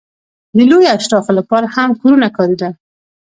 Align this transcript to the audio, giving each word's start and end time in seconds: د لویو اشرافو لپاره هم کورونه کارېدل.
د 0.55 0.57
لویو 0.69 0.91
اشرافو 0.97 1.31
لپاره 1.39 1.67
هم 1.75 1.89
کورونه 2.01 2.27
کارېدل. 2.37 2.73